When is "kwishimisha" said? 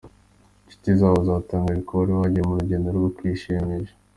3.15-3.93